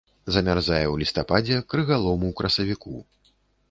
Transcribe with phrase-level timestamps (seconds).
[0.37, 3.01] Замярзае ў лістападзе, крыгалом у красавіку.